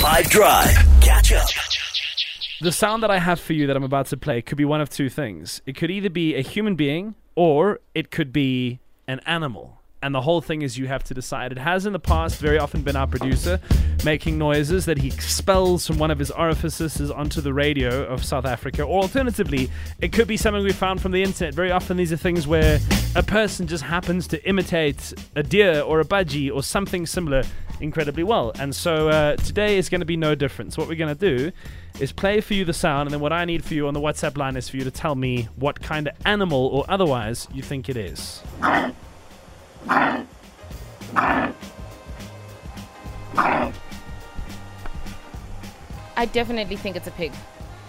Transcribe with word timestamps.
5 0.00 0.30
Drive. 0.30 0.70
Catch 1.02 1.32
up. 1.32 1.46
The 2.62 2.72
sound 2.72 3.02
that 3.02 3.10
I 3.10 3.18
have 3.18 3.38
for 3.38 3.52
you 3.52 3.66
that 3.66 3.76
I'm 3.76 3.84
about 3.84 4.06
to 4.06 4.16
play 4.16 4.40
could 4.40 4.56
be 4.56 4.64
one 4.64 4.80
of 4.80 4.88
two 4.88 5.10
things. 5.10 5.60
It 5.66 5.76
could 5.76 5.90
either 5.90 6.08
be 6.08 6.34
a 6.34 6.40
human 6.40 6.74
being 6.74 7.16
or 7.34 7.80
it 7.94 8.10
could 8.10 8.32
be 8.32 8.80
an 9.06 9.20
animal. 9.26 9.79
And 10.02 10.14
the 10.14 10.22
whole 10.22 10.40
thing 10.40 10.62
is 10.62 10.78
you 10.78 10.86
have 10.86 11.04
to 11.04 11.14
decide. 11.14 11.52
It 11.52 11.58
has 11.58 11.84
in 11.84 11.92
the 11.92 11.98
past 11.98 12.40
very 12.40 12.58
often 12.58 12.82
been 12.82 12.96
our 12.96 13.06
producer 13.06 13.60
making 14.02 14.38
noises 14.38 14.86
that 14.86 14.96
he 14.96 15.08
expels 15.08 15.86
from 15.86 15.98
one 15.98 16.10
of 16.10 16.18
his 16.18 16.30
orifices 16.30 17.10
onto 17.10 17.42
the 17.42 17.52
radio 17.52 18.06
of 18.06 18.24
South 18.24 18.46
Africa. 18.46 18.82
Or 18.82 19.02
alternatively, 19.02 19.70
it 20.00 20.12
could 20.12 20.26
be 20.26 20.38
something 20.38 20.62
we 20.64 20.72
found 20.72 21.02
from 21.02 21.12
the 21.12 21.22
internet. 21.22 21.52
Very 21.52 21.70
often 21.70 21.98
these 21.98 22.12
are 22.12 22.16
things 22.16 22.46
where 22.46 22.78
a 23.14 23.22
person 23.22 23.66
just 23.66 23.84
happens 23.84 24.26
to 24.28 24.48
imitate 24.48 25.12
a 25.36 25.42
deer 25.42 25.82
or 25.82 26.00
a 26.00 26.04
budgie 26.04 26.50
or 26.54 26.62
something 26.62 27.04
similar 27.04 27.42
incredibly 27.80 28.22
well. 28.22 28.52
And 28.58 28.74
so 28.74 29.08
uh, 29.10 29.36
today 29.36 29.76
is 29.76 29.90
going 29.90 30.00
to 30.00 30.06
be 30.06 30.16
no 30.16 30.34
different. 30.34 30.72
So 30.72 30.80
what 30.80 30.88
we're 30.88 30.96
going 30.96 31.14
to 31.14 31.36
do 31.36 31.52
is 31.98 32.12
play 32.12 32.40
for 32.40 32.54
you 32.54 32.64
the 32.64 32.72
sound, 32.72 33.08
and 33.08 33.12
then 33.12 33.20
what 33.20 33.32
I 33.32 33.44
need 33.44 33.64
for 33.64 33.74
you 33.74 33.86
on 33.86 33.94
the 33.94 34.00
WhatsApp 34.00 34.38
line 34.38 34.56
is 34.56 34.68
for 34.68 34.78
you 34.78 34.84
to 34.84 34.90
tell 34.90 35.14
me 35.14 35.48
what 35.56 35.80
kind 35.82 36.08
of 36.08 36.14
animal 36.24 36.68
or 36.68 36.84
otherwise 36.88 37.48
you 37.52 37.62
think 37.62 37.88
it 37.88 37.96
is. 37.96 38.42
I 46.16 46.26
definitely 46.26 46.76
think 46.76 46.96
it's 46.96 47.06
a 47.08 47.12
pig. 47.12 47.32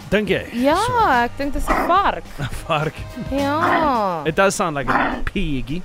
Dink 0.09 0.27
je? 0.29 0.47
Ja, 0.53 1.23
ek 1.23 1.37
dink 1.37 1.53
dis 1.53 1.67
'n 1.67 1.87
vark. 1.87 2.23
Vark. 2.67 2.93
Ja. 3.31 4.23
It 4.25 4.35
does 4.35 4.55
sound 4.55 4.75
like 4.75 4.89
a 4.89 5.21
piggy. 5.25 5.81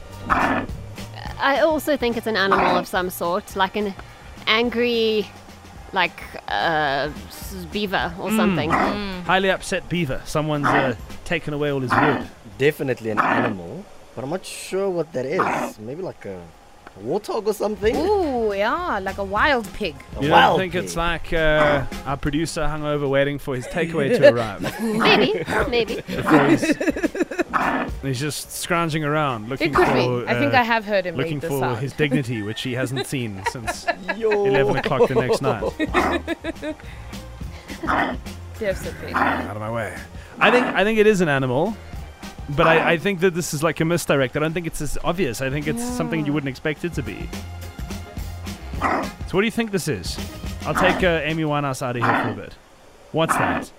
I 1.38 1.60
also 1.60 1.96
think 1.96 2.16
it's 2.16 2.26
an 2.26 2.36
animal 2.36 2.76
of 2.76 2.86
some 2.86 3.10
sort, 3.10 3.54
like 3.56 3.76
an 3.76 3.94
angry, 4.46 5.26
like 5.92 6.22
uh, 6.48 7.10
beaver 7.72 8.12
or 8.18 8.30
something. 8.30 8.70
Highly 9.26 9.50
upset 9.50 9.88
beaver. 9.88 10.20
Someone's 10.24 10.66
uh, 10.66 10.94
taken 11.24 11.54
away 11.54 11.70
all 11.70 11.80
his 11.80 11.92
wood. 11.92 12.26
Definitely 12.58 13.10
an 13.10 13.20
animal, 13.20 13.75
but 14.16 14.24
I'm 14.24 14.30
not 14.30 14.44
sure 14.44 14.90
what 14.90 15.12
that 15.12 15.24
is. 15.26 15.78
Maybe 15.78 16.02
like 16.02 16.24
a 16.24 16.40
warthog 17.04 17.46
or 17.46 17.52
something. 17.52 17.94
Ooh, 17.94 18.54
yeah, 18.54 18.98
like 19.00 19.18
a 19.18 19.24
wild 19.24 19.70
pig. 19.74 19.94
A 20.16 20.24
You 20.24 20.30
wild 20.30 20.58
don't 20.58 20.70
think 20.70 20.74
it's 20.82 20.96
like 20.96 21.30
uh, 21.32 21.84
our 22.06 22.16
producer 22.16 22.66
hung 22.66 22.84
over 22.84 23.06
waiting 23.06 23.38
for 23.38 23.54
his 23.54 23.66
takeaway 23.66 24.16
to 24.16 24.32
arrive? 24.34 24.62
Maybe, 24.82 25.44
maybe. 25.68 26.00
He's, 26.48 26.76
he's 28.02 28.20
just 28.20 28.50
scrounging 28.52 29.04
around 29.04 29.50
looking 29.50 29.70
It 29.72 29.74
could 29.76 29.86
for. 29.88 29.94
be. 30.22 30.26
I 30.26 30.38
think 30.38 30.54
uh, 30.54 30.58
I 30.58 30.62
have 30.62 30.86
heard 30.86 31.04
him 31.04 31.16
looking 31.16 31.38
read 31.40 31.48
for 31.50 31.60
sound. 31.60 31.78
his 31.80 31.92
dignity, 31.92 32.40
which 32.40 32.62
he 32.62 32.72
hasn't 32.72 33.06
seen 33.06 33.42
since 33.50 33.86
Yo. 34.16 34.46
11 34.46 34.76
o'clock 34.76 35.08
the 35.08 35.14
next 35.16 35.42
night. 35.42 35.62
There's 38.58 38.86
a 38.86 38.92
pig. 38.92 39.12
Out 39.14 39.54
of 39.56 39.60
my 39.60 39.70
way. 39.70 39.94
I 40.38 40.50
think 40.50 40.66
I 40.66 40.82
think 40.84 40.98
it 40.98 41.06
is 41.06 41.20
an 41.20 41.28
animal, 41.28 41.76
but 42.50 42.66
I, 42.66 42.92
I 42.92 42.96
think 42.98 43.20
that 43.20 43.34
this 43.34 43.52
is 43.52 43.62
like 43.62 43.80
a 43.80 43.84
misdirect. 43.84 44.36
I 44.36 44.40
don't 44.40 44.52
think 44.52 44.66
it's 44.66 44.80
as 44.80 44.98
obvious. 45.02 45.40
I 45.40 45.50
think 45.50 45.66
it's 45.66 45.82
something 45.82 46.24
you 46.24 46.32
wouldn't 46.32 46.48
expect 46.48 46.84
it 46.84 46.92
to 46.94 47.02
be. 47.02 47.28
So 48.80 49.32
what 49.32 49.40
do 49.40 49.44
you 49.46 49.50
think 49.50 49.72
this 49.72 49.88
is? 49.88 50.16
I'll 50.66 50.74
take 50.74 51.02
uh, 51.02 51.20
Amy 51.24 51.42
Winehouse 51.42 51.82
out 51.82 51.96
of 51.96 52.02
here 52.02 52.22
for 52.22 52.40
a 52.40 52.44
bit. 52.44 52.54
What's 53.12 53.34
that? 53.34 53.70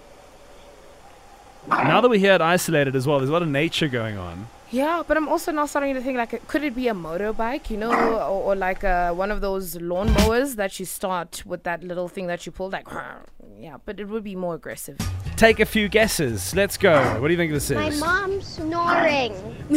Now 1.67 2.01
that 2.01 2.09
we're 2.09 2.19
here 2.19 2.31
at 2.31 2.41
Isolated 2.41 2.95
as 2.95 3.05
well, 3.05 3.19
there's 3.19 3.29
a 3.29 3.33
lot 3.33 3.41
of 3.41 3.49
nature 3.49 3.87
going 3.87 4.17
on. 4.17 4.47
Yeah, 4.71 5.03
but 5.07 5.15
I'm 5.15 5.29
also 5.29 5.51
now 5.51 5.65
starting 5.65 5.93
to 5.95 6.01
think 6.01 6.17
like, 6.17 6.45
could 6.47 6.63
it 6.63 6.75
be 6.75 6.89
a 6.89 6.93
motorbike? 6.93 7.69
You 7.69 7.77
know, 7.77 7.91
or, 7.91 8.21
or 8.21 8.55
like 8.55 8.83
uh, 8.83 9.13
one 9.13 9.31
of 9.31 9.39
those 9.39 9.75
lawnmowers 9.75 10.55
that 10.55 10.79
you 10.79 10.85
start 10.85 11.43
with 11.45 11.63
that 11.63 11.83
little 11.83 12.09
thing 12.09 12.27
that 12.27 12.45
you 12.45 12.51
pull, 12.51 12.69
like, 12.69 12.87
yeah. 13.57 13.77
But 13.85 13.99
it 13.99 14.07
would 14.07 14.23
be 14.23 14.35
more 14.35 14.55
aggressive. 14.55 14.97
Take 15.35 15.59
a 15.59 15.65
few 15.65 15.87
guesses. 15.87 16.55
Let's 16.55 16.77
go. 16.77 17.21
What 17.21 17.27
do 17.27 17.33
you 17.33 17.37
think 17.37 17.51
this 17.51 17.69
is? 17.69 17.77
My 17.77 17.87
is? 17.87 17.99
mom's 17.99 18.47
snoring. 18.47 19.33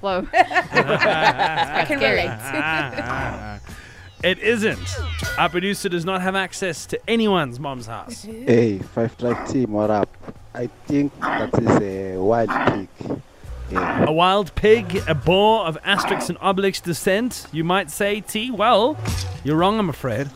Whoa. 0.00 0.26
I 0.34 1.84
can 1.86 2.00
relate. 2.00 3.60
it 4.22 4.38
isn't. 4.40 4.78
Our 5.38 5.48
producer 5.48 5.88
does 5.88 6.04
not 6.04 6.20
have 6.22 6.34
access 6.36 6.86
to 6.86 7.00
anyone's 7.08 7.58
mom's 7.58 7.86
house. 7.86 8.24
Hey, 8.24 8.78
Five 8.78 9.16
Drive 9.16 9.48
team, 9.48 9.72
what 9.72 9.90
up? 9.90 10.08
I 10.54 10.68
think 10.86 11.18
that 11.20 11.58
is 11.60 11.82
a 11.82 12.16
wild 12.18 12.50
pig. 12.50 12.88
Yeah. 13.70 14.04
A 14.06 14.12
wild 14.12 14.54
pig, 14.54 15.02
a 15.08 15.14
boar 15.14 15.66
of 15.66 15.80
Asterix 15.82 16.28
and 16.28 16.38
Obelix 16.40 16.82
descent, 16.82 17.46
you 17.50 17.64
might 17.64 17.90
say, 17.90 18.20
T. 18.20 18.50
Well, 18.50 18.98
you're 19.42 19.56
wrong, 19.56 19.78
I'm 19.78 19.88
afraid. 19.88 20.28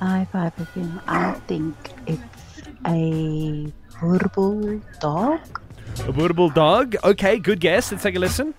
I 0.00 0.26
five 0.32 0.58
of 0.58 0.72
him. 0.72 1.00
I 1.06 1.32
think 1.46 1.74
it's 2.06 2.22
a 2.86 3.72
boerboel 3.92 4.82
dog. 5.00 5.60
A 5.98 6.12
boerboel 6.12 6.54
dog. 6.54 6.96
Okay, 7.04 7.38
good 7.38 7.60
guess. 7.60 7.90
Let's 7.92 8.02
take 8.02 8.16
a 8.16 8.18
listen. 8.18 8.54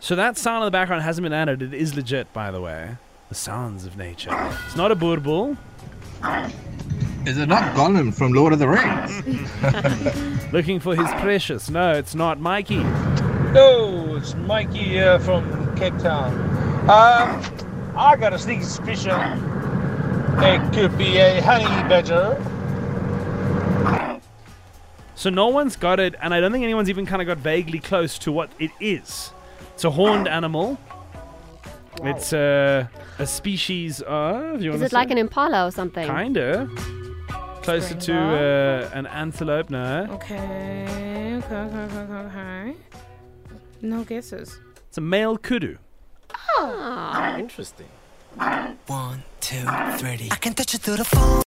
So 0.00 0.14
that 0.16 0.36
sound 0.36 0.62
in 0.62 0.66
the 0.66 0.70
background 0.70 1.02
hasn't 1.02 1.24
been 1.24 1.32
added. 1.32 1.62
It 1.62 1.72
is 1.72 1.96
legit, 1.96 2.32
by 2.32 2.50
the 2.50 2.60
way. 2.60 2.96
The 3.30 3.34
sounds 3.34 3.86
of 3.86 3.96
nature. 3.96 4.30
It's 4.66 4.76
not 4.76 4.92
a 4.92 4.96
boerboel. 4.96 5.56
Is 7.26 7.38
it 7.38 7.46
not 7.46 7.74
Gollum 7.74 8.14
from 8.14 8.32
Lord 8.32 8.52
of 8.52 8.58
the 8.58 8.68
Rings? 8.68 10.42
Looking 10.52 10.78
for 10.78 10.94
his 10.94 11.08
precious. 11.22 11.70
No, 11.70 11.92
it's 11.92 12.14
not. 12.14 12.38
Mikey. 12.38 12.84
No, 13.54 14.16
it's 14.16 14.34
Mikey 14.34 14.84
here 14.84 15.18
from 15.20 15.74
Cape 15.74 15.96
Town. 15.98 16.34
Um, 16.90 17.42
I 17.96 18.16
got 18.16 18.32
a 18.32 18.38
sneaky 18.38 18.64
suspicion 18.64 19.54
it 20.38 20.72
could 20.72 20.98
be 20.98 21.18
a 21.18 21.40
honey 21.40 21.64
badger. 21.88 22.36
So 25.14 25.30
no 25.30 25.48
one's 25.48 25.76
got 25.76 26.00
it, 26.00 26.14
and 26.20 26.34
I 26.34 26.40
don't 26.40 26.52
think 26.52 26.64
anyone's 26.64 26.90
even 26.90 27.06
kind 27.06 27.22
of 27.22 27.26
got 27.28 27.38
vaguely 27.38 27.78
close 27.78 28.18
to 28.20 28.32
what 28.32 28.50
it 28.58 28.70
is. 28.80 29.32
It's 29.74 29.84
a 29.84 29.90
horned 29.90 30.28
animal. 30.28 30.76
It's 32.02 32.32
uh, 32.32 32.88
a 33.18 33.26
species 33.26 34.02
of. 34.02 34.60
You 34.60 34.72
Is 34.72 34.76
wanna 34.76 34.86
it 34.86 34.92
like 34.92 35.10
an 35.10 35.18
impala 35.18 35.66
or 35.66 35.70
something? 35.70 36.06
Kinda. 36.06 36.68
Closer 37.62 37.94
to 37.94 38.14
uh, 38.14 38.90
an 38.92 39.06
antelope, 39.06 39.70
no. 39.70 40.08
Okay, 40.10 41.38
okay, 41.38 41.54
okay, 41.54 41.96
okay, 41.96 42.12
okay. 42.12 42.76
No 43.80 44.04
guesses. 44.04 44.60
It's 44.88 44.98
a 44.98 45.00
male 45.00 45.38
kudu. 45.38 45.78
Ah. 46.66 47.36
Interesting. 47.38 47.88
One, 48.86 49.22
two, 49.40 49.64
three. 49.98 50.28
I 50.30 50.36
can 50.40 50.54
touch 50.54 50.74
it 50.74 50.80
through 50.80 50.96
the 50.96 51.04
phone. 51.04 51.42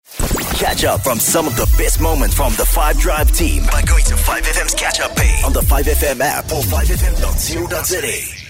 Catch 0.59 0.83
up 0.85 1.01
from 1.01 1.19
some 1.19 1.47
of 1.47 1.55
the 1.55 1.65
best 1.77 1.99
moments 1.99 2.35
from 2.35 2.53
the 2.53 2.65
5 2.65 2.97
Drive 2.99 3.31
team 3.31 3.63
by 3.71 3.81
going 3.81 4.03
to 4.05 4.13
5FM's 4.15 4.75
catch 4.75 4.99
up 4.99 5.15
page 5.15 5.43
on 5.43 5.53
the 5.53 5.61
5FM 5.61 6.21
app 6.21 6.45
or 6.45 6.61
5FM.co.za. 6.61 8.44